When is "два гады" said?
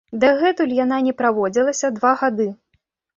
1.99-2.49